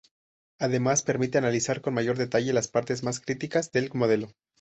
[0.57, 4.29] Además permite analizar con mayor detalle las partes más críticas del modelo.